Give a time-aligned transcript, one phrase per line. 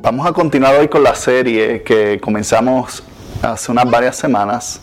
[0.00, 3.02] Vamos a continuar hoy con la serie que comenzamos
[3.42, 4.80] hace unas varias semanas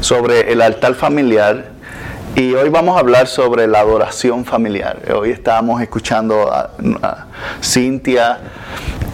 [0.00, 1.66] sobre el altar familiar
[2.34, 5.02] y hoy vamos a hablar sobre la adoración familiar.
[5.14, 6.70] Hoy estábamos escuchando a,
[7.02, 7.26] a
[7.62, 8.38] Cintia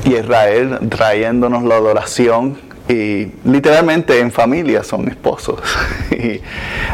[0.04, 2.56] y Israel trayéndonos la adoración
[2.88, 5.60] y literalmente en familia son esposos.
[6.10, 6.42] y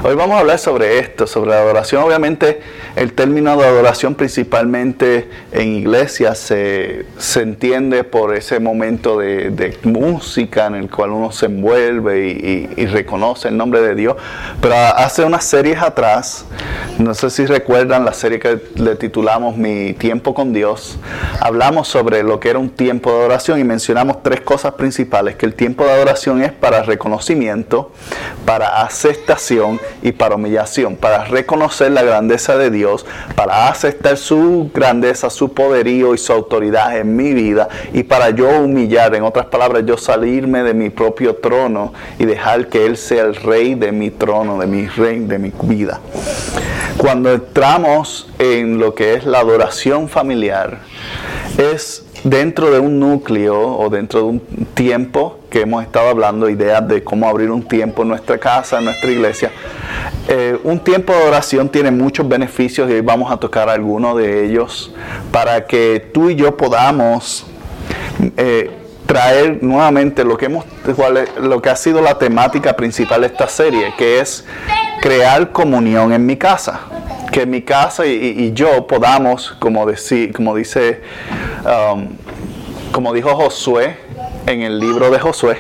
[0.05, 2.05] hoy vamos a hablar sobre esto, sobre la adoración.
[2.05, 2.61] Obviamente
[2.95, 9.77] el término de adoración principalmente en iglesia se, se entiende por ese momento de, de,
[9.83, 14.17] música en el cual uno se envuelve y, y, reconoce el nombre de Dios.
[14.61, 16.45] Pero hace unas series atrás,
[16.99, 20.99] no sé si recuerdan la serie que le titulamos Mi tiempo con Dios,
[21.41, 25.47] hablamos sobre lo que era un tiempo de adoración y mencionamos tres cosas principales, que
[25.47, 27.91] el tiempo de adoración es para reconocimiento,
[28.45, 35.31] para aceptación y para humillación, para reconocer la grandeza de Dios, para aceptar su grandeza,
[35.31, 39.85] su poderío y su autoridad en mi vida y para yo humillar, en otras palabras,
[39.87, 44.11] yo salirme de mi propio trono y dejar que Él sea el rey de mi
[44.11, 46.01] trono, de mi rey, de mi vida.
[46.97, 50.81] Cuando entramos en lo que es la adoración familiar,
[51.57, 54.41] es dentro de un núcleo o dentro de un
[54.75, 58.85] tiempo que hemos estado hablando, ideas de cómo abrir un tiempo en nuestra casa, en
[58.87, 59.51] nuestra iglesia.
[60.29, 64.47] Eh, un tiempo de oración tiene muchos beneficios y hoy vamos a tocar algunos de
[64.47, 64.95] ellos
[65.33, 67.45] para que tú y yo podamos
[68.37, 68.71] eh,
[69.07, 70.65] traer nuevamente lo que, hemos,
[71.41, 74.47] lo que ha sido la temática principal de esta serie, que es
[75.03, 76.81] crear comunión en mi casa
[77.31, 81.01] que mi casa y, yo podamos, como dice,
[81.65, 82.09] um,
[82.91, 84.10] como dijo Josué
[84.47, 85.59] en el libro de Josué,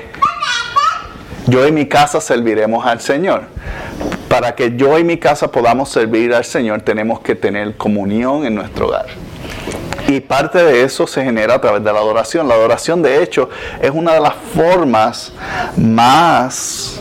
[1.47, 3.43] yo y mi casa serviremos al Señor.
[4.29, 8.55] Para que yo y mi casa podamos servir al Señor, tenemos que tener comunión en
[8.55, 9.07] nuestro hogar.
[10.07, 12.49] Y parte de eso se genera a través de la adoración.
[12.49, 13.49] La adoración, de hecho,
[13.81, 15.33] es una de las formas
[15.77, 17.01] más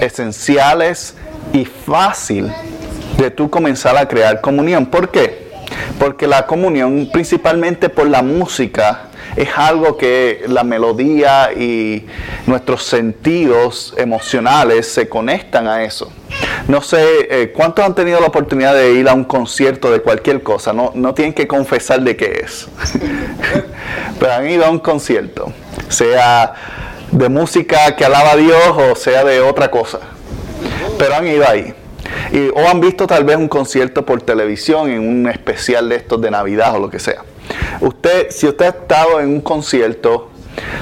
[0.00, 1.14] esenciales
[1.52, 2.52] y fácil
[3.18, 4.86] de tú comenzar a crear comunión.
[4.86, 5.41] ¿Por qué?
[5.98, 12.06] Porque la comunión, principalmente por la música, es algo que la melodía y
[12.46, 16.12] nuestros sentidos emocionales se conectan a eso.
[16.68, 20.42] No sé, eh, ¿cuántos han tenido la oportunidad de ir a un concierto de cualquier
[20.42, 20.72] cosa?
[20.72, 22.68] No, no tienen que confesar de qué es.
[24.18, 25.52] Pero han ido a un concierto,
[25.88, 26.54] sea
[27.10, 30.00] de música que alaba a Dios o sea de otra cosa.
[30.98, 31.74] Pero han ido ahí.
[32.32, 36.20] Y, o han visto tal vez un concierto por televisión en un especial de estos
[36.20, 37.22] de Navidad o lo que sea.
[37.80, 40.30] Usted, si usted ha estado en un concierto,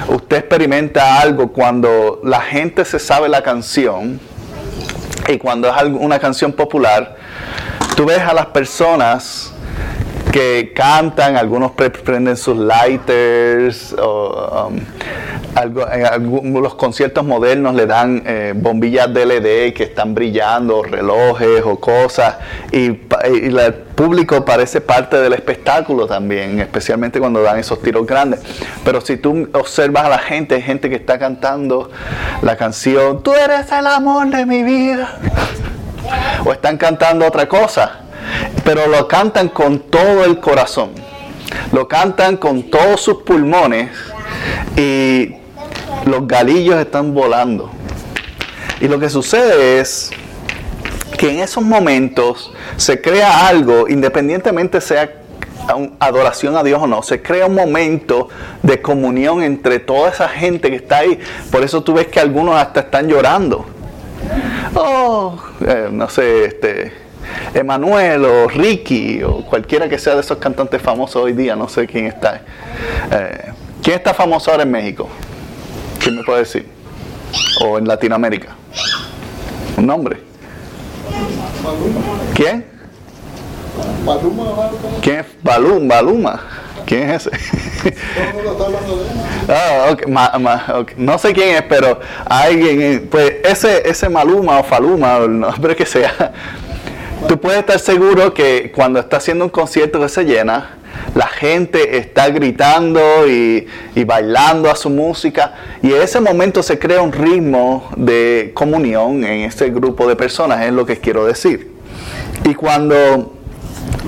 [0.07, 4.19] usted experimenta algo cuando la gente se sabe la canción
[5.27, 7.15] y cuando es una canción popular,
[7.95, 9.53] tú ves a las personas
[10.31, 14.79] que cantan, algunos prenden sus lighters, o, um,
[15.55, 21.63] algo, en los conciertos modernos le dan eh, bombillas de LED que están brillando, relojes
[21.65, 22.37] o cosas,
[22.71, 28.41] y el público parece parte del espectáculo también, especialmente cuando dan esos tiros grandes.
[28.83, 31.91] Pero si tú observas a la gente, hay gente que está cantando
[32.41, 35.17] la canción, tú eres el amor de mi vida,
[36.45, 38.01] o están cantando otra cosa
[38.63, 40.91] pero lo cantan con todo el corazón.
[41.71, 43.89] Lo cantan con todos sus pulmones
[44.77, 45.35] y
[46.05, 47.69] los galillos están volando.
[48.79, 50.11] Y lo que sucede es
[51.17, 55.21] que en esos momentos se crea algo, independientemente sea
[55.99, 58.29] adoración a Dios o no, se crea un momento
[58.63, 61.19] de comunión entre toda esa gente que está ahí.
[61.51, 63.65] Por eso tú ves que algunos hasta están llorando.
[64.73, 66.91] Oh, eh, no sé, este,
[67.53, 71.85] Emanuel o Ricky o cualquiera que sea de esos cantantes famosos hoy día, no sé
[71.87, 72.41] quién está.
[73.11, 73.51] Eh,
[73.83, 75.09] ¿Quién está famoso ahora en México?
[76.11, 76.65] ¿Quién me puede decir?
[77.63, 78.49] ¿O en Latinoamérica?
[79.77, 80.19] ¿Un nombre?
[82.33, 82.65] ¿Quién?
[85.01, 86.41] ¿Quién es Balum, Baluma?
[86.85, 87.95] ¿Quién es ese?
[89.47, 90.11] ah, okay.
[90.11, 90.95] Ma, ma, okay.
[90.97, 95.77] No sé quién es, pero alguien, pues ese, ese Maluma o Faluma, o el nombre
[95.77, 96.33] que sea,
[97.27, 100.71] Tú puedes estar seguro que cuando está haciendo un concierto que se llena,
[101.15, 106.79] la gente está gritando y, y, bailando a su música y en ese momento se
[106.79, 111.71] crea un ritmo de comunión en ese grupo de personas, es lo que quiero decir.
[112.43, 113.33] Y cuando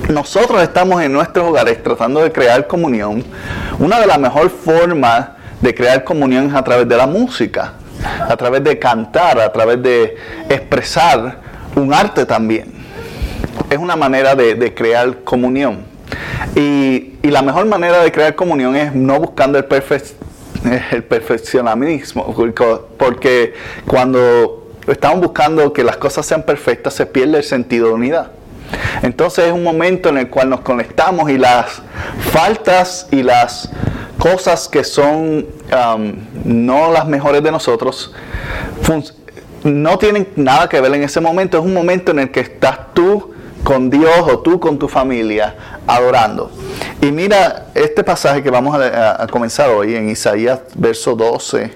[0.08, 3.24] nosotros estamos en nuestros hogares tratando de crear comunión,
[3.78, 5.28] una de las mejores formas
[5.60, 7.74] de crear comunión es a través de la música,
[8.28, 10.16] a través de cantar, a través de
[10.48, 11.38] expresar
[11.74, 12.72] un arte también.
[13.70, 15.93] Es una manera de, crear comunión.
[16.56, 19.66] Y, la mejor manera de crear comunión es no buscando el,
[20.92, 22.32] el perfeccionamismo,
[22.96, 23.54] porque
[23.86, 28.30] cuando estamos buscando que las cosas sean perfectas, se pierde el sentido de unidad.
[29.02, 31.82] Entonces es un momento en el cual nos conectamos y las
[32.30, 33.70] faltas y las
[34.18, 36.14] cosas que son um,
[36.44, 38.14] no las mejores de nosotros
[39.64, 41.58] no tienen nada que ver en ese momento.
[41.58, 43.32] Es un momento en el que estás tú
[43.62, 45.54] con Dios o tú con tu familia
[45.86, 46.50] adorando.
[47.00, 51.72] Y mira este pasaje que vamos a, comenzar hoy en Isaías verso 12,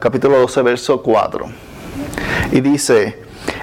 [0.00, 1.46] capítulo 12, verso 4.
[2.52, 3.18] Y dice,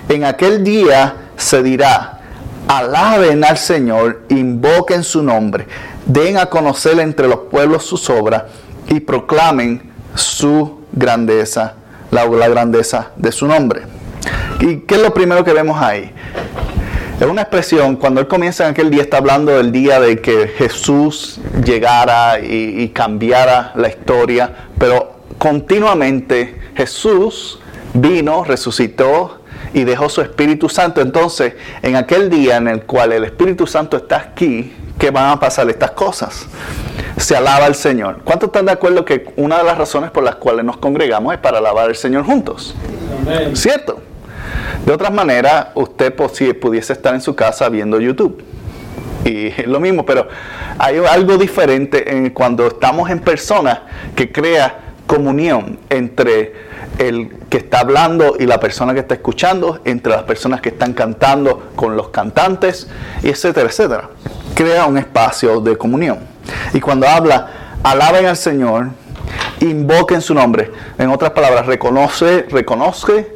[0.10, 2.22] en aquel día se dirá,
[2.68, 5.68] alaben al Señor, invoquen su nombre,
[6.06, 8.44] den a conocer entre los pueblos sus obras
[8.88, 11.76] y proclamen su grandeza,
[12.12, 13.84] la, grandeza de su nombre.
[14.60, 16.12] ¿Y qué es lo primero que vemos ahí?
[17.20, 20.50] Es una expresión, cuando él comienza en aquel día, está hablando del día de que
[20.50, 27.60] Jesús llegara y, y cambiara la historia, pero continuamente Jesús
[27.94, 29.42] vino, resucitó,
[29.74, 31.02] y dejó su Espíritu Santo.
[31.02, 35.40] Entonces, en aquel día en el cual el Espíritu Santo está aquí, ¿qué van a
[35.40, 36.48] pasar estas cosas?
[37.18, 38.22] Se alaba al Señor.
[38.24, 41.40] ¿Cuántos están de acuerdo que una de las razones por las cuales nos congregamos es
[41.40, 42.76] para alabar al Señor juntos?
[43.54, 44.02] ¿Cierto?
[44.88, 48.42] De otra manera, usted pudiese estar en su casa viendo YouTube.
[49.26, 50.30] Y es lo mismo, pero
[50.80, 53.84] hay algo diferente en cuando estamos en persona
[54.16, 56.54] que crea comunión entre
[57.00, 60.94] el que está hablando y la persona que está escuchando, entre las personas que están
[60.94, 62.88] cantando con los cantantes,
[63.24, 64.10] etcétera, etcétera.
[64.56, 66.20] Crea un espacio de comunión.
[66.74, 68.92] Y cuando habla, alaben al Señor,
[69.60, 70.72] invoquen su nombre.
[70.98, 73.36] En otras palabras, reconoce, reconoce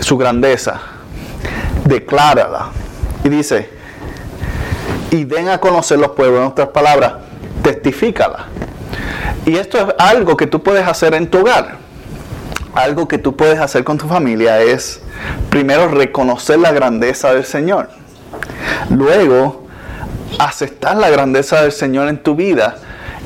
[0.00, 0.80] su grandeza,
[1.84, 2.70] declárala.
[3.24, 3.68] Y dice,
[5.10, 7.14] y den a conocer los pueblos, en otras palabras,
[7.62, 8.46] testifícala.
[9.46, 11.88] Y esto es algo que tú puedes hacer en tu hogar
[12.78, 15.00] algo que tú puedes hacer con tu familia es
[15.50, 17.90] primero reconocer la grandeza del Señor.
[18.90, 19.66] Luego,
[20.38, 22.76] aceptar la grandeza del Señor en tu vida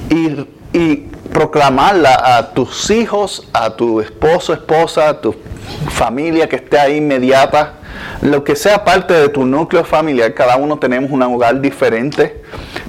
[0.08, 5.34] y, y proclamarla a tus hijos, a tu esposo, esposa, a tu
[5.90, 7.74] familia que esté ahí inmediata,
[8.20, 12.42] lo que sea parte de tu núcleo familiar, cada uno tenemos un hogar diferente,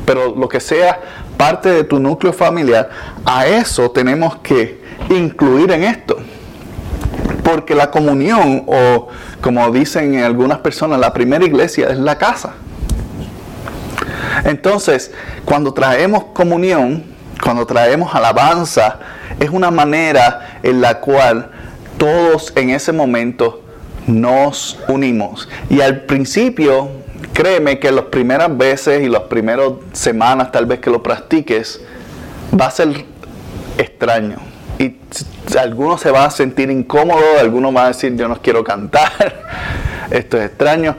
[0.05, 0.99] pero lo que sea
[1.37, 2.89] parte de tu núcleo familiar,
[3.25, 6.17] a eso tenemos que incluir en esto.
[7.43, 9.07] Porque la comunión, o
[9.41, 12.53] como dicen algunas personas, la primera iglesia es la casa.
[14.45, 15.11] Entonces,
[15.45, 17.12] cuando traemos comunión,
[17.43, 18.99] cuando traemos alabanza,
[19.39, 21.49] es una manera en la cual
[21.97, 23.61] todos en ese momento
[24.07, 25.49] nos unimos.
[25.69, 26.89] Y al principio,
[27.33, 31.81] créeme que las primeras veces y las primeras semanas tal vez que lo practiques,
[32.59, 33.05] va a ser
[33.77, 34.37] extraño
[34.79, 34.95] y
[35.57, 39.11] algunos se van a sentir incómodos, algunos van a decir yo no quiero cantar,
[40.11, 40.95] esto es extraño,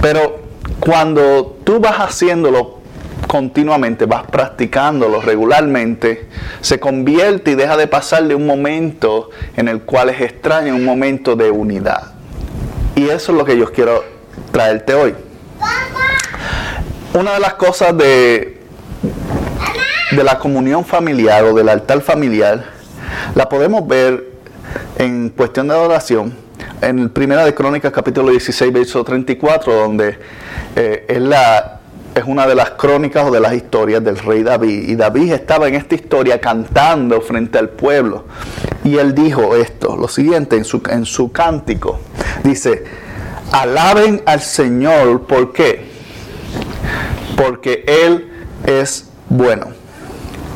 [0.00, 0.40] pero
[0.80, 2.80] cuando tú vas haciéndolo
[3.26, 6.26] continuamente, vas practicándolo regularmente,
[6.60, 10.84] se convierte y deja de pasar de un momento en el cual es extraño, un
[10.84, 12.12] momento de unidad.
[12.94, 14.04] Y eso es lo que yo quiero
[14.52, 15.14] traerte hoy.
[17.14, 18.60] Una de las cosas de,
[20.12, 22.64] de la comunión familiar o del altar familiar
[23.34, 24.24] la podemos ver
[24.98, 26.34] en cuestión de adoración
[26.80, 30.18] en Primera de Crónicas capítulo 16 verso 34 donde
[30.74, 31.75] eh, es, la,
[32.16, 35.68] es una de las crónicas o de las historias del rey David y David estaba
[35.68, 38.24] en esta historia cantando frente al pueblo
[38.84, 42.00] y él dijo esto, lo siguiente en su, en su cántico
[42.42, 42.84] dice
[43.52, 45.86] alaben al Señor ¿por qué?
[47.36, 49.76] porque Él es bueno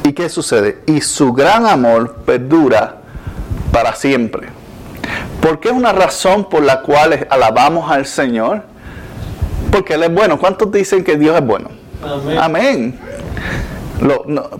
[0.03, 0.79] ¿Y qué sucede?
[0.87, 3.03] Y su gran amor perdura
[3.71, 4.49] para siempre.
[5.41, 8.63] ¿Por qué es una razón por la cual alabamos al Señor?
[9.71, 10.39] Porque Él es bueno.
[10.39, 11.71] ¿Cuántos dicen que Dios es bueno?
[12.39, 12.99] Amén.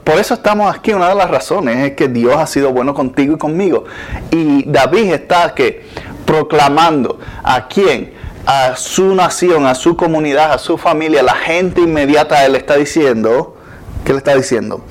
[0.05, 0.93] por eso estamos aquí.
[0.93, 3.85] Una de las razones es que Dios ha sido bueno contigo y conmigo.
[4.31, 5.87] Y David está que
[6.25, 8.13] proclamando a quién,
[8.47, 12.45] a su nación, a su comunidad, a su familia, la gente inmediata.
[12.45, 13.57] Él está diciendo
[14.05, 14.83] ¿Qué le está diciendo?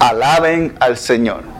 [0.00, 1.53] Alaben al Señor.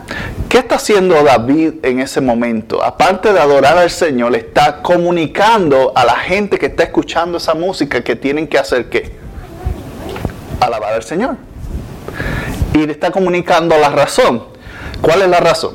[0.55, 2.81] ¿Qué está haciendo David en ese momento?
[2.81, 7.55] Aparte de adorar al Señor, le está comunicando a la gente que está escuchando esa
[7.55, 9.17] música que tienen que hacer qué?
[10.61, 11.39] Alabar al Señor.
[12.73, 14.45] Y le está comunicando la razón.
[15.01, 15.75] ¿Cuál es la razón?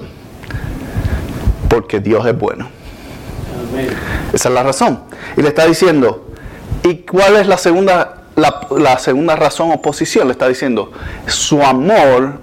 [1.67, 2.69] Porque Dios es bueno.
[4.31, 5.03] Esa es la razón.
[5.35, 6.25] Y le está diciendo,
[6.83, 10.93] ¿y cuál es la segunda la, segunda razón o posición le está diciendo,
[11.27, 12.35] su amor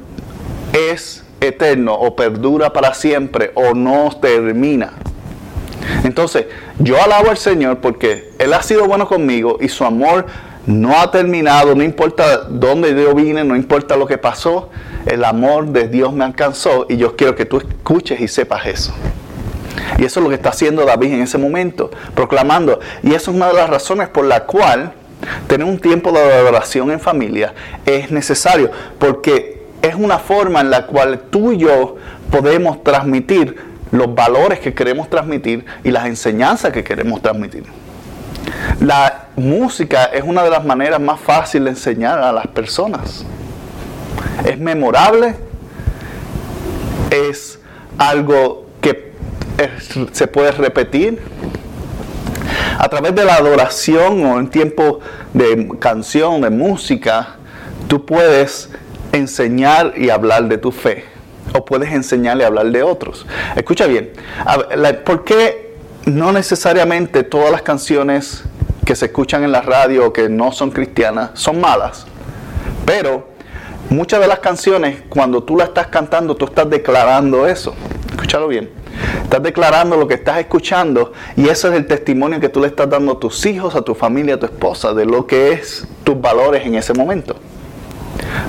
[0.74, 4.92] es eterno o perdura para siempre o no termina.
[6.04, 6.46] Entonces,
[6.78, 10.26] yo alabo al Señor porque Él ha sido bueno conmigo y su amor
[10.66, 14.70] no ha terminado, no importa dónde yo vine, no importa lo que pasó,
[15.06, 18.94] el amor de Dios me alcanzó y yo quiero que tú escuches y sepas eso.
[19.98, 22.80] Y eso es lo que está haciendo David en ese momento, proclamando.
[23.04, 24.92] Y eso es una de las razones por la cual
[25.46, 29.55] Tener un tiempo de adoración en familia es necesario porque
[29.86, 31.96] es una forma en la cual tú y yo
[32.30, 33.56] podemos transmitir
[33.90, 37.64] los valores que queremos transmitir y las enseñanzas que queremos transmitir.
[38.80, 43.24] La música es una de las maneras más fáciles de enseñar a las personas.
[44.44, 45.34] Es memorable,
[47.10, 47.58] es
[47.98, 49.12] algo que
[50.12, 51.20] se puede repetir,
[52.78, 55.00] a través de la adoración o en tiempo
[55.32, 57.36] de canción, de música,
[57.88, 58.70] tú puedes
[59.16, 61.04] enseñar y hablar de tu fe.
[61.54, 63.26] O puedes enseñar y hablar de otros.
[63.54, 64.12] Escucha bien,
[65.04, 68.44] ¿por qué no necesariamente todas las canciones
[68.84, 72.06] que se escuchan en la radio o que no son cristianas son malas?
[72.84, 73.28] Pero
[73.90, 77.74] muchas de las canciones, cuando tú la estás cantando, tú estás declarando eso.
[78.10, 78.70] Escúchalo bien.
[79.22, 82.88] Estás declarando lo que estás escuchando y eso es el testimonio que tú le estás
[82.88, 86.18] dando a tus hijos, a tu familia, a tu esposa, de lo que es tus
[86.20, 87.36] valores en ese momento.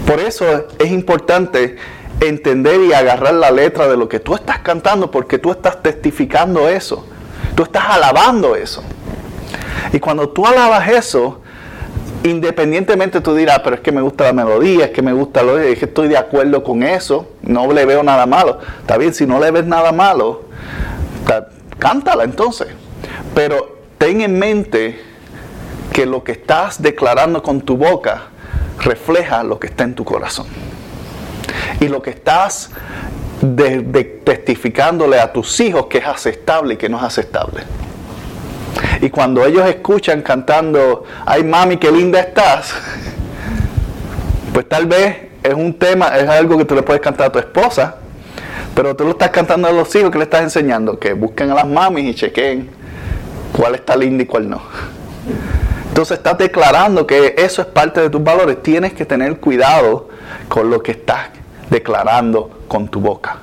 [0.06, 1.78] Por eso es importante
[2.20, 6.68] entender y agarrar la letra de lo que tú estás cantando porque tú estás testificando
[6.68, 7.06] eso.
[7.56, 8.84] Tú estás alabando eso.
[9.94, 11.42] Y cuando tú alabas eso,
[12.24, 15.58] independientemente tú dirás, pero es que me gusta la melodía, es que me gusta lo
[15.58, 18.60] es que estoy de acuerdo con eso, no le veo nada malo.
[18.82, 20.46] Está bien, si no le ves nada malo,
[21.80, 22.68] cántala entonces.
[23.34, 25.00] Pero ten en mente
[25.94, 28.28] que lo que estás declarando con tu boca
[28.80, 30.48] refleja lo que está en tu corazón.
[31.80, 32.72] Y lo que estás
[34.24, 37.64] testificándole a tus hijos que es aceptable y que no es aceptable.
[39.02, 42.74] Y cuando ellos escuchan cantando, ay mami, qué linda estás,
[44.54, 47.40] pues tal vez es un tema, es algo que tú le puedes cantar a tu
[47.40, 47.98] esposa,
[48.76, 51.56] pero tú lo estás cantando a los hijos que le estás enseñando, que busquen a
[51.56, 52.70] las mamis y chequen
[53.52, 54.62] cuál está linda y cuál no.
[55.98, 58.62] Entonces estás declarando que eso es parte de tus valores.
[58.62, 60.10] Tienes que tener cuidado
[60.48, 61.30] con lo que estás
[61.72, 63.38] declarando con tu boca.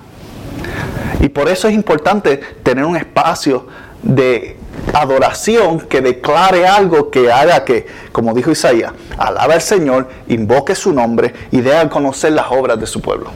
[1.18, 3.66] Y por eso es importante tener un espacio
[4.04, 4.56] de
[4.92, 10.92] adoración que declare algo que haga que, como dijo Isaías, alaba al Señor, invoque su
[10.92, 13.32] nombre y dé a conocer las obras de su pueblo.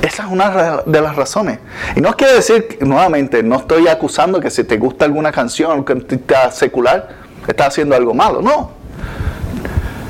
[0.00, 1.58] Esa es una de las razones.
[1.96, 5.94] Y no quiere decir, nuevamente, no estoy acusando que si te gusta alguna canción que
[6.08, 8.40] está secular, estás haciendo algo malo.
[8.40, 8.70] No.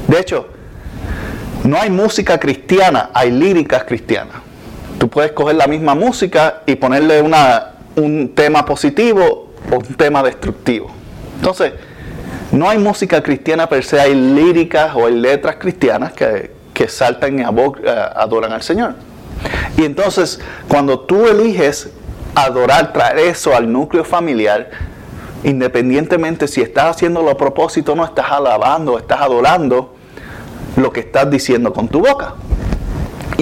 [0.08, 0.48] De hecho,
[1.64, 4.36] no hay música cristiana, hay líricas cristianas.
[4.98, 10.22] Tú puedes coger la misma música y ponerle una, un tema positivo o un tema
[10.22, 10.90] destructivo.
[11.36, 11.72] Entonces,
[12.52, 17.38] no hay música cristiana per se, hay líricas o hay letras cristianas que, que saltan
[17.38, 18.94] y adoran al Señor.
[19.76, 21.90] Y entonces, cuando tú eliges
[22.34, 24.70] adorar, traer eso al núcleo familiar,
[25.44, 29.94] independientemente si estás haciéndolo a propósito o no, estás alabando, estás adorando
[30.76, 32.34] lo que estás diciendo con tu boca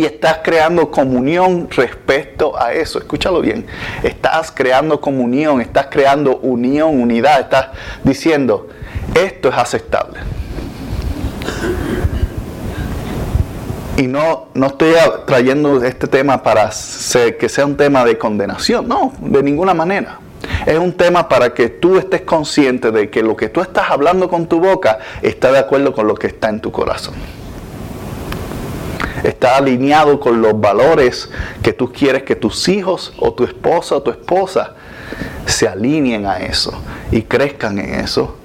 [0.00, 2.98] y estás creando comunión respecto a eso.
[2.98, 3.66] Escúchalo bien.
[4.02, 7.40] Estás creando comunión, estás creando unión, unidad.
[7.40, 7.68] Estás
[8.02, 8.68] diciendo,
[9.14, 10.20] esto es aceptable.
[13.96, 14.94] Y no, no estoy
[15.26, 16.70] trayendo este tema para
[17.38, 18.88] que sea un tema de condenación.
[18.88, 20.18] No, de ninguna manera.
[20.66, 24.28] Es un tema para que tú estés consciente de que lo que tú estás hablando
[24.28, 27.14] con tu boca está de acuerdo con lo que está en tu corazón
[29.24, 31.28] está alineado con los valores
[31.62, 34.74] que tú quieres que tus hijos o tu esposa o tu esposa
[35.46, 36.72] se alineen a eso
[37.10, 38.36] y crezcan en eso.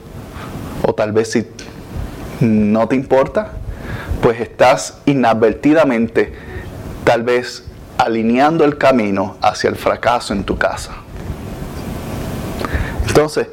[0.83, 1.47] O tal vez si
[2.39, 3.53] no te importa,
[4.21, 6.33] pues estás inadvertidamente
[7.03, 7.63] tal vez
[7.97, 10.91] alineando el camino hacia el fracaso en tu casa.
[13.07, 13.47] Entonces,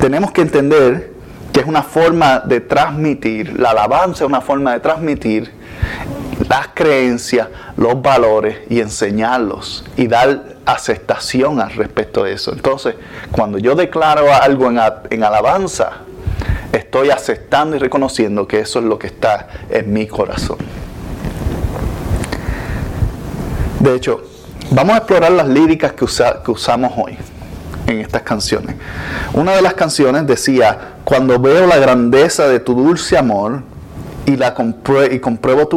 [0.00, 1.12] tenemos que entender
[1.52, 5.52] que es una forma de transmitir, la alabanza es una forma de transmitir
[6.48, 12.52] las creencias, los valores y enseñarlos y dar aceptación al respecto de eso.
[12.52, 12.94] Entonces,
[13.30, 15.92] cuando yo declaro algo en, alabanza,
[16.72, 20.58] estoy aceptando y reconociendo que eso es lo que está en mi corazón.
[23.80, 24.22] De hecho,
[24.70, 27.18] vamos a explorar las líricas que usamos hoy
[27.92, 28.76] en estas canciones.
[29.32, 33.62] Una de las canciones decía, cuando veo la grandeza de tu dulce amor
[34.26, 34.54] y, la
[35.10, 35.68] y compruebo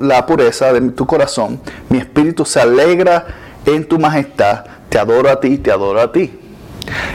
[0.00, 3.26] la pureza de tu corazón, mi espíritu se alegra
[3.64, 6.40] en tu majestad, te adoro a ti, te adoro a ti.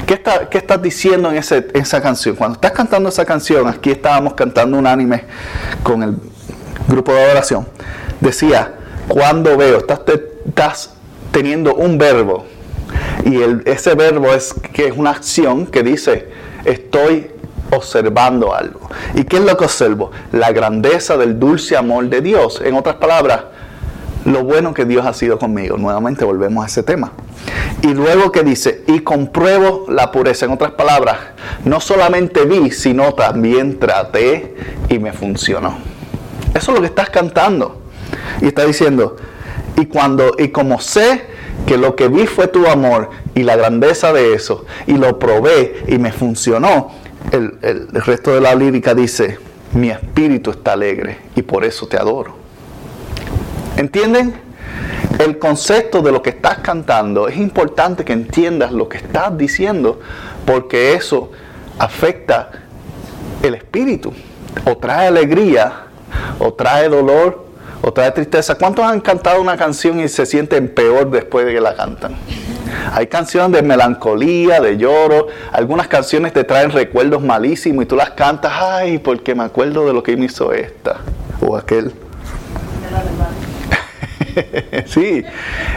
[0.05, 2.35] ¿Qué, está, qué estás diciendo en, esa canción?
[2.35, 5.23] Cuando estás cantando esa canción, aquí estábamos cantando un anime
[5.83, 6.17] con el
[6.87, 7.67] grupo de adoración,
[8.19, 8.73] decía,
[9.07, 10.01] cuando veo, estás,
[10.45, 10.91] estás
[11.31, 12.45] teniendo un verbo,
[13.25, 16.29] y ese verbo es que es una acción que dice,
[16.65, 17.31] estoy
[17.71, 18.89] observando algo.
[19.15, 20.11] ¿Y qué es lo que observo?
[20.31, 22.61] La grandeza del dulce amor de Dios.
[22.63, 23.43] En otras palabras,
[24.25, 25.77] lo bueno que Dios ha sido conmigo.
[25.77, 27.13] Nuevamente volvemos a ese tema.
[27.81, 30.45] Y luego que dice, y compruebo la pureza.
[30.45, 31.17] En otras palabras,
[31.65, 34.55] no solamente vi, sino también traté
[34.89, 35.77] y me funcionó.
[36.53, 37.81] Eso es lo que estás cantando.
[38.41, 39.15] Y está diciendo,
[39.77, 41.30] y cuando, y como sé
[41.65, 45.83] que lo que vi fue tu amor y la grandeza de eso, y lo probé
[45.87, 46.91] y me funcionó,
[47.31, 49.37] el, el, resto de la lírica dice,
[49.73, 52.35] mi espíritu está alegre y por eso te adoro.
[53.77, 54.33] ¿Entienden?
[55.19, 59.99] El concepto de lo que estás cantando es importante que entiendas lo que estás diciendo
[60.45, 61.31] porque eso
[61.77, 62.51] afecta
[63.43, 64.13] el espíritu
[64.65, 65.85] o trae alegría
[66.39, 67.50] o trae dolor
[67.81, 68.55] o trae tristeza.
[68.55, 72.15] ¿Cuántos han cantado una canción y se sienten peor después de que la cantan?
[72.93, 75.27] Hay canciones de melancolía, de lloro.
[75.51, 79.93] Algunas canciones te traen recuerdos malísimos y tú las cantas, ay, porque me acuerdo de
[79.93, 80.97] lo que me hizo esta
[81.41, 81.91] o aquel.
[84.85, 85.23] sí,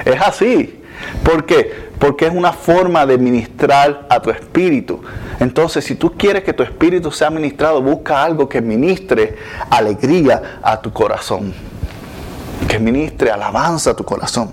[0.04, 0.80] es así.
[1.24, 1.84] ¿Por qué?
[1.98, 5.02] Porque es una forma de ministrar a tu espíritu.
[5.40, 9.36] Entonces, si tú quieres que tu espíritu sea ministrado, busca algo que ministre
[9.70, 11.52] alegría a tu corazón
[12.74, 14.52] que ministre alabanza tu corazón.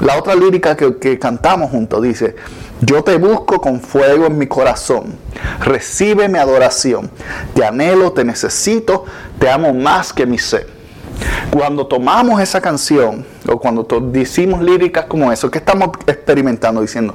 [0.00, 2.36] La otra lírica que, cantamos juntos dice,
[2.82, 5.16] yo te busco con fuego en mi corazón,
[5.60, 7.10] recibe mi adoración,
[7.54, 9.06] te anhelo, te necesito,
[9.38, 10.68] te amo más que mi ser.
[11.50, 16.82] Cuando tomamos esa canción o cuando decimos líricas como eso, ¿qué estamos experimentando?
[16.82, 17.14] Diciendo,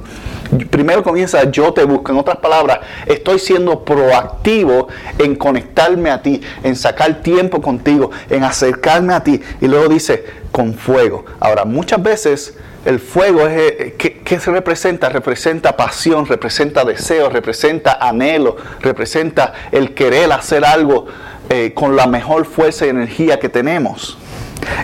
[0.70, 6.40] primero comienza yo te busco, en otras palabras, estoy siendo proactivo en conectarme a ti,
[6.62, 9.40] en sacar tiempo contigo, en acercarme a ti.
[9.60, 11.24] Y luego dice, con fuego.
[11.40, 15.08] Ahora, muchas veces el fuego es, eh, ¿qué, se representa?
[15.08, 21.06] Representa pasión, representa deseo, representa anhelo, representa el querer hacer algo
[21.50, 24.18] eh, con la mejor fuerza y energía que tenemos.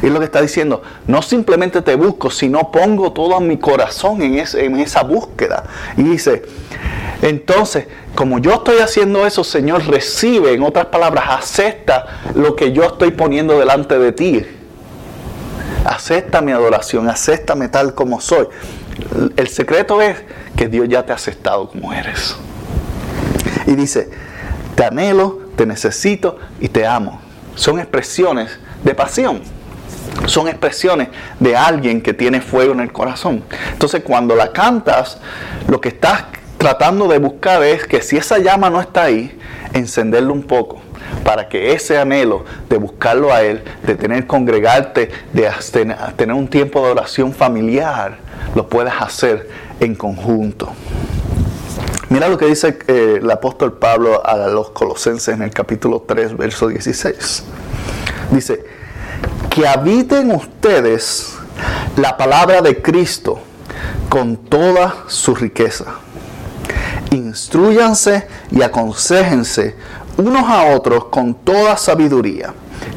[0.02, 4.38] Y lo que está diciendo, no simplemente te busco, sino pongo todo mi corazón en,
[4.38, 5.64] en esa búsqueda.
[5.96, 6.42] Y dice,
[7.22, 12.84] entonces, como yo estoy haciendo eso, Señor, recibe, en otras palabras, acepta lo que yo
[12.84, 14.46] estoy poniendo delante de ti.
[15.84, 18.46] Acepta mi adoración, acéptame tal como soy.
[19.36, 20.16] El secreto es
[20.56, 22.36] que Dios ya te ha aceptado como eres.
[23.66, 24.10] Y dice,
[24.74, 27.20] te anhelo, te necesito y te amo.
[27.54, 29.42] Son expresiones de pasión.
[30.26, 31.08] Son expresiones
[31.40, 33.44] de alguien que tiene fuego en el corazón.
[33.72, 35.18] Entonces cuando la cantas,
[35.68, 36.24] lo que estás
[36.58, 39.38] tratando de buscar es que si esa llama no está ahí,
[39.72, 40.80] encenderlo un poco
[41.24, 45.50] para que ese anhelo de buscarlo a Él, de tener congregarte, de
[46.16, 48.18] tener un tiempo de oración familiar,
[48.54, 49.48] lo puedas hacer
[49.80, 50.72] en conjunto.
[52.08, 56.36] Mira lo que dice eh, el apóstol Pablo a los colosenses en el capítulo 3,
[56.36, 57.44] verso 16.
[58.30, 58.64] Dice,
[59.54, 61.36] que habiten ustedes
[61.96, 63.38] la palabra de Cristo
[64.08, 65.84] con toda su riqueza.
[67.12, 69.76] Instruyanse y aconsejense
[70.16, 72.52] unos a otros con toda sabiduría.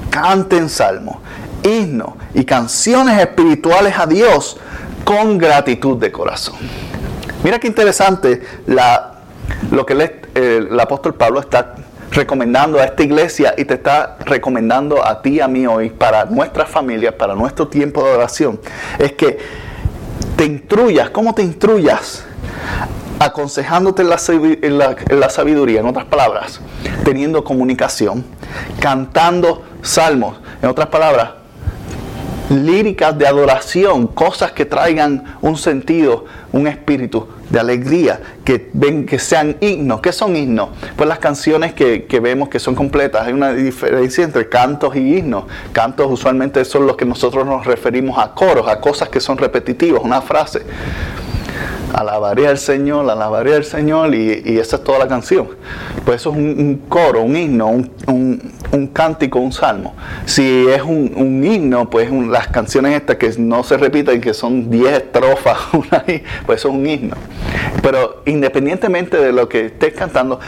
[0.09, 1.17] Canten salmos,
[1.61, 4.57] himnos y canciones espirituales a Dios
[5.03, 6.55] con gratitud de corazón.
[7.43, 9.19] Mira qué interesante la,
[9.69, 9.93] lo que
[10.33, 11.75] el, apóstol Pablo está
[12.11, 16.65] recomendando a esta iglesia y te está recomendando a ti a mí hoy para nuestra
[16.65, 18.59] familia, para nuestro tiempo de oración.
[18.97, 19.37] Es que
[20.35, 22.23] te instruyas, ¿cómo te instruyas?
[23.19, 24.09] aconsejándote en
[24.77, 26.61] la, sabiduría, en otras palabras,
[27.03, 28.23] teniendo comunicación,
[28.79, 31.31] cantando salmos, en otras palabras,
[32.49, 39.19] líricas de adoración, cosas que traigan un sentido, un espíritu de alegría, que ven que
[39.19, 40.01] sean himnos.
[40.01, 40.69] ¿Qué son himnos?
[40.95, 43.27] Pues las canciones que, que, vemos que son completas.
[43.27, 45.45] Hay una diferencia entre cantos y himnos.
[45.71, 50.01] Cantos usualmente son los que nosotros nos referimos a coros, a cosas que son repetitivas,
[50.03, 50.61] una frase
[51.93, 55.47] alabaré al Señor, alabaré al Señor, y, esa es toda la canción.
[56.05, 59.95] Pues eso es un, coro, un himno, un, cántico, un salmo.
[60.25, 64.93] Si es un, himno, pues las canciones estas que no se repiten, que son 10
[64.93, 65.57] estrofas,
[66.45, 67.15] pues eso es un himno.
[67.81, 70.39] Pero independientemente de lo que estés cantando,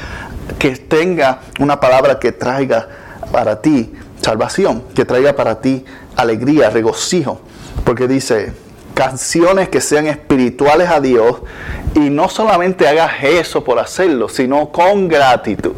[0.57, 2.87] que tenga una palabra que traiga
[3.31, 7.41] para ti salvación, que traiga para ti alegría, regocijo.
[7.85, 8.53] Porque dice,
[8.99, 11.37] canciones que sean espirituales a Dios
[11.95, 15.71] y no solamente hagas eso por hacerlo, sino con gratitud.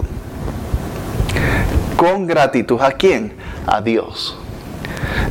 [1.95, 2.81] Con gratitud.
[2.81, 3.33] ¿A quién?
[3.67, 4.35] A Dios.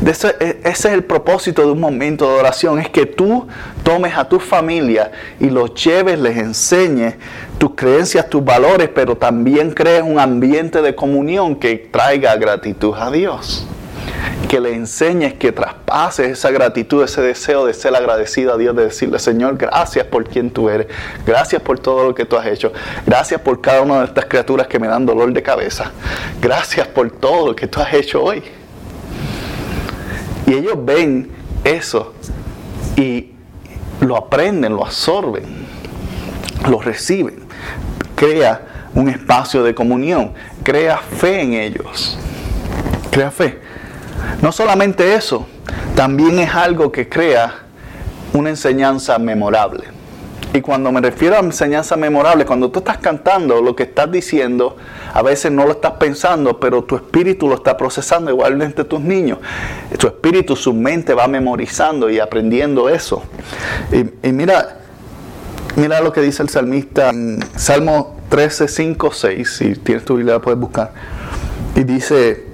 [0.06, 3.48] Ese, es el propósito de un momento de oración, es que tú
[3.82, 7.16] tomes a tu familia y los lleves, les enseñes
[7.58, 13.10] tus creencias, tus valores, pero también crees un ambiente de comunión que traiga gratitud a
[13.10, 13.66] Dios
[14.48, 18.84] que le enseñes, que traspases esa gratitud, ese deseo de ser agradecido a Dios, de
[18.84, 20.88] decirle, Señor, gracias por quien tú eres,
[21.26, 22.72] gracias por todo lo que tú has hecho,
[23.06, 25.92] gracias por cada una de estas criaturas que me dan dolor de cabeza,
[26.40, 28.42] gracias por todo lo que tú has hecho hoy.
[30.46, 31.30] Y ellos ven
[31.62, 32.14] eso
[32.96, 33.30] y
[34.00, 35.44] lo aprenden, lo absorben,
[36.68, 37.40] lo reciben.
[38.16, 42.18] Crea un espacio de comunión, crea fe en ellos.
[43.10, 43.69] Crea fe.
[44.42, 45.46] No solamente eso,
[45.94, 47.54] también es algo que crea
[48.32, 49.84] una enseñanza memorable.
[50.52, 54.76] Y cuando me refiero a enseñanza memorable, cuando tú estás cantando, lo que estás diciendo,
[55.14, 59.38] a veces no lo estás pensando, pero tu espíritu lo está procesando, igualmente tus niños.
[59.96, 63.22] Tu espíritu, su mente va memorizando y aprendiendo eso.
[63.92, 64.78] Y, mira,
[65.76, 67.12] mira lo que dice el salmista
[67.54, 69.56] Salmo 13, 5, 6.
[69.56, 70.92] Si tienes tu Biblia, puedes buscar.
[71.76, 72.46] Y dice,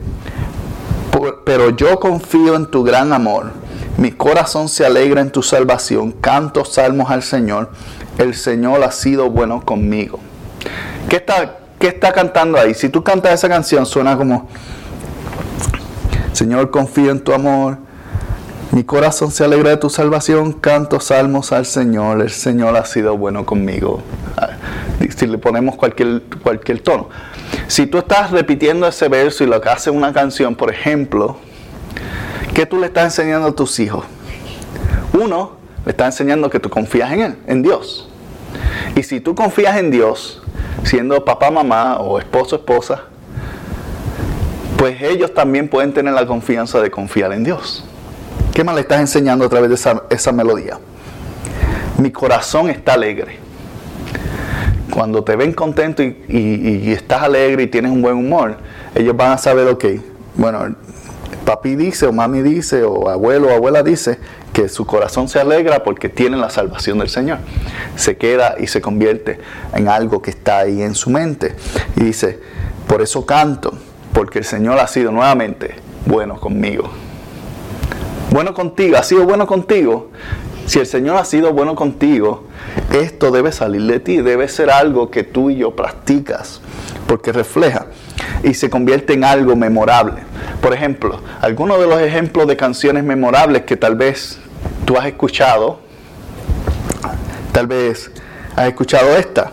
[1.44, 3.52] pero yo confío en tu gran amor.
[3.96, 6.12] Mi corazón se alegra en tu salvación.
[6.12, 7.70] Canto salmos al Señor.
[8.18, 10.20] El Señor ha sido bueno conmigo.
[11.08, 12.74] ¿Qué está, qué está cantando ahí?
[12.74, 14.48] Si tú cantas esa canción, suena como,
[16.32, 17.78] Señor, confío en tu amor.
[18.72, 20.52] Mi corazón se alegra de tu salvación.
[20.52, 22.20] Canto salmos al Señor.
[22.20, 24.02] El Señor ha sido bueno conmigo.
[24.36, 24.50] Ah,
[25.16, 27.08] si le ponemos cualquier, cualquier tono.
[27.68, 31.36] Si tú estás repitiendo ese verso y lo que hace una canción, por ejemplo,
[32.54, 34.04] ¿qué tú le estás enseñando a tus hijos?
[35.12, 38.08] Uno, le estás enseñando que tú confías en Él, en Dios.
[38.94, 40.42] Y si tú confías en Dios,
[40.84, 43.02] siendo papá, mamá o esposo, esposa,
[44.78, 47.84] pues ellos también pueden tener la confianza de confiar en Dios.
[48.54, 50.78] ¿Qué más le estás enseñando a través de esa, esa melodía?
[51.98, 53.45] Mi corazón está alegre
[54.96, 58.56] cuando te ven contento y, estás alegre y tienes un buen humor,
[58.94, 59.84] ellos van a saber, ok,
[60.36, 60.74] bueno,
[61.44, 64.18] papi dice o mami dice o abuelo o abuela dice
[64.54, 67.40] que su corazón se alegra porque tiene la salvación del Señor.
[67.96, 69.38] Se queda y se convierte
[69.74, 71.54] en algo que está ahí en su mente.
[71.96, 72.40] Y dice,
[72.88, 73.74] por eso canto,
[74.14, 75.74] porque el Señor ha sido nuevamente
[76.06, 76.88] bueno conmigo.
[78.30, 80.08] Bueno contigo, ha sido bueno contigo.
[80.64, 82.45] Si el Señor ha sido bueno contigo,
[82.92, 86.60] esto debe salir de ti, debe ser algo que tú y yo practicas,
[87.06, 87.86] porque refleja
[88.42, 90.22] y se convierte en algo memorable.
[90.60, 94.38] Por ejemplo, algunos de los ejemplos de canciones memorables que tal vez
[94.84, 95.80] tú has escuchado,
[97.52, 98.10] tal vez
[98.54, 99.52] has escuchado esta.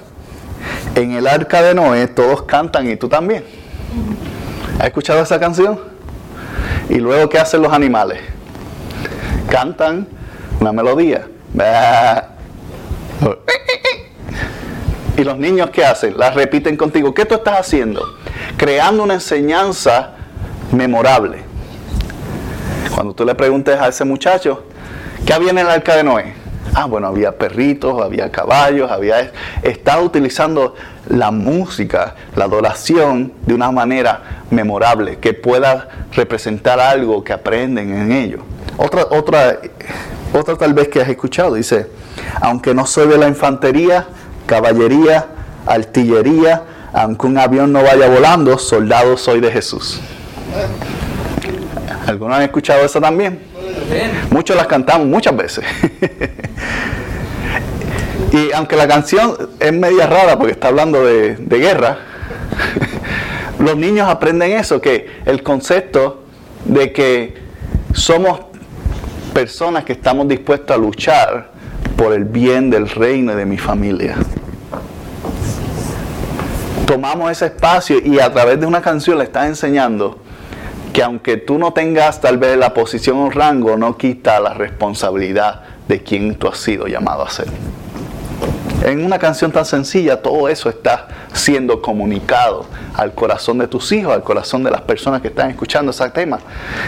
[0.95, 3.43] En el arca de Noé todos cantan y tú también.
[4.79, 5.79] ¿Has escuchado esa canción?
[6.89, 8.19] Y luego, ¿qué hacen los animales?
[9.49, 10.07] Cantan
[10.59, 11.27] una melodía.
[15.17, 16.17] Y los niños qué hacen?
[16.17, 17.13] La repiten contigo.
[17.13, 18.01] ¿Qué tú estás haciendo?
[18.57, 20.15] Creando una enseñanza
[20.71, 21.37] memorable.
[22.95, 24.63] Cuando tú le preguntes a ese muchacho,
[25.23, 26.33] ¿qué había en el arca de Noé?
[26.73, 29.31] Ah, bueno, había perritos, había caballos, había...
[29.61, 30.73] Estaba utilizando
[31.07, 38.11] la música, la adoración de una manera memorable, que pueda representar algo que aprenden en
[38.11, 38.39] ello.
[38.77, 39.59] Otra, otra
[40.33, 41.87] otra tal vez que has escuchado, dice,
[42.41, 44.07] aunque no soy de la infantería,
[44.45, 45.27] caballería,
[45.65, 49.99] artillería, aunque un avión no vaya volando, soldado soy de Jesús.
[52.05, 53.39] ¿Algunos han escuchado eso también?
[54.29, 55.65] Muchos las cantamos muchas veces.
[58.31, 61.97] y aunque la canción es media rara porque está hablando de, de guerra,
[63.59, 66.23] los niños aprenden eso, que el concepto
[66.65, 67.35] de que
[67.93, 68.39] somos
[69.33, 71.52] personas que estamos dispuestos a luchar
[71.95, 74.15] por el bien del reino y de mi familia.
[76.85, 80.19] Tomamos ese espacio y a través de una canción le estás enseñando
[80.91, 85.61] que aunque tú no tengas tal vez la posición o rango, no quita la responsabilidad
[85.87, 87.47] de quien tú has sido llamado a ser.
[88.83, 94.13] En una canción tan sencilla, todo eso está siendo comunicado al corazón de tus hijos,
[94.13, 96.39] al corazón de las personas que están escuchando ese tema.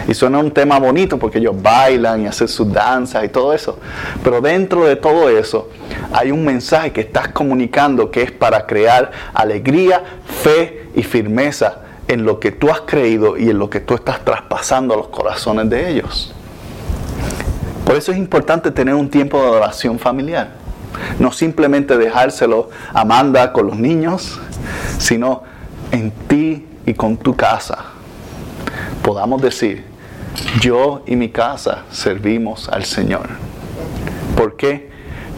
[0.05, 3.79] Y suena un tema bonito porque ellos bailan y hacen sus danzas y todo eso.
[4.25, 5.69] Pero dentro de todo eso
[6.11, 10.03] hay un mensaje que estás comunicando que es para crear alegría,
[10.43, 11.77] fe y firmeza
[12.09, 15.07] en lo que tú has creído y en lo que tú estás traspasando a los
[15.07, 16.33] corazones de ellos.
[17.85, 20.64] Por eso es importante tener un tiempo de adoración familiar.
[21.19, 24.39] No simplemente dejárselo a Amanda con los niños,
[24.97, 25.43] sino
[25.91, 27.85] en ti y con tu casa.
[29.03, 29.85] Podamos decir,
[30.61, 33.27] yo y mi casa servimos al Señor.
[34.35, 34.89] ¿Por qué?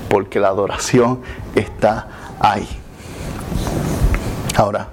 [0.09, 1.21] Porque la adoración
[1.55, 2.07] está
[2.39, 2.67] ahí.
[4.55, 4.89] Ahora,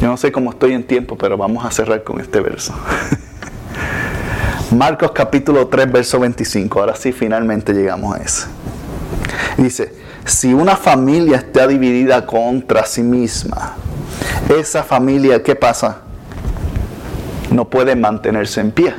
[0.00, 2.74] yo no sé cómo estoy en tiempo, pero vamos a cerrar con este verso.
[4.70, 6.80] Marcos capítulo 3, verso 25.
[6.80, 8.46] Ahora sí, finalmente llegamos a eso.
[9.56, 9.92] Dice,
[10.24, 13.74] si una familia está dividida contra sí misma,
[14.48, 15.98] esa familia, ¿qué pasa?
[17.50, 18.94] No puede mantenerse en pie.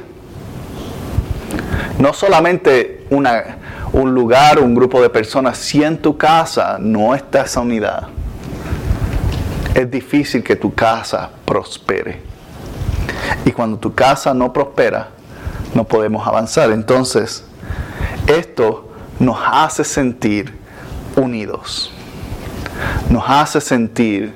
[1.99, 3.57] No solamente una,
[3.93, 8.07] un lugar, un grupo de personas, si en tu casa no está esa unidad,
[9.73, 12.21] es difícil que tu casa prospere.
[13.45, 15.09] Y cuando tu casa no prospera,
[15.73, 16.71] no podemos avanzar.
[16.71, 17.43] Entonces,
[18.27, 18.84] esto
[19.19, 20.53] nos hace sentir
[21.15, 21.91] unidos.
[23.09, 24.33] Nos hace sentir,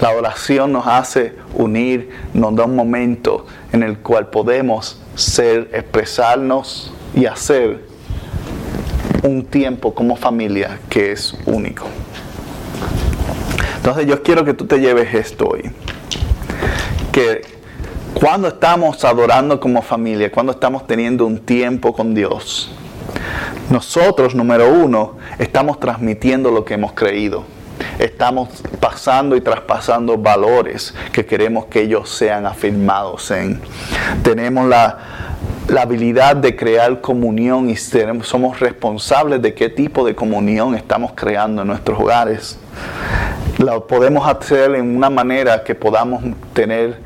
[0.00, 6.92] la oración nos hace unir, nos da un momento en el cual podemos ser, expresarnos
[7.14, 7.84] y hacer
[9.22, 11.86] un tiempo como familia que es único.
[13.76, 15.70] Entonces yo quiero que tú te lleves esto hoy.
[17.10, 17.42] Que
[18.14, 22.72] cuando estamos adorando como familia, cuando estamos teniendo un tiempo con Dios,
[23.72, 27.44] nosotros, número uno, estamos transmitiendo lo que hemos creído.
[27.98, 33.60] Estamos pasando y traspasando valores que queremos que ellos sean afirmados en.
[34.22, 34.98] Tenemos la,
[35.80, 41.68] habilidad de crear comunión y somos responsables de qué tipo de comunión estamos creando en
[41.68, 42.58] nuestros hogares.
[43.58, 46.98] Lo podemos hacer en una manera que podamos tener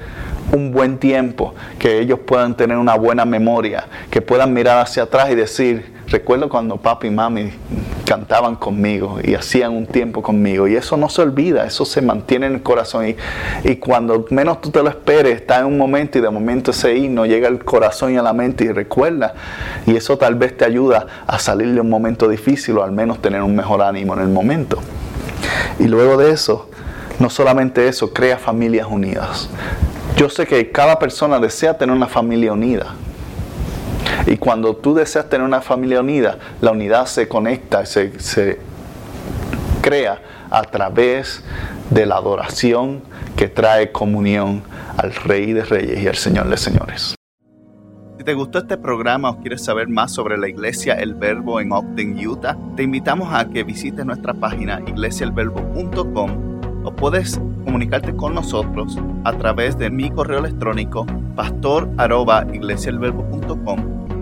[0.52, 5.30] un buen tiempo, que ellos puedan tener una buena memoria, que puedan mirar hacia atrás
[5.30, 7.50] y decir, recuerdo cuando papi y mami
[8.06, 10.68] cantaban conmigo y hacían un tiempo conmigo.
[10.68, 13.08] Y eso no se olvida, eso se mantiene en el corazón.
[13.08, 13.16] Y,
[13.64, 16.96] y, cuando menos tú te lo esperes, está en un momento y de momento ese
[16.96, 19.34] himno llega al corazón y a la mente y recuerda.
[19.86, 23.20] Y eso tal vez te ayuda a salir de un momento difícil o al menos
[23.20, 24.78] tener un mejor ánimo en el momento.
[25.78, 26.70] Y luego de eso,
[27.18, 29.48] no solamente eso, crea familias unidas.
[30.16, 32.94] Yo sé que cada persona desea tener una familia unida.
[34.26, 38.58] Y cuando tú deseas tener una familia unida, la unidad se conecta, se, se
[39.80, 41.44] crea a través
[41.90, 43.02] de la adoración
[43.36, 44.64] que trae comunión
[44.96, 47.14] al Rey de Reyes y al Señor de Señores.
[48.18, 51.70] Si te gustó este programa o quieres saber más sobre la iglesia El Verbo en
[51.70, 58.98] Ogden, Utah, te invitamos a que visites nuestra página iglesiaelverbo.com o puedes comunicarte con nosotros
[59.24, 64.05] a través de mi correo electrónico pastor@iglesialverbo.com.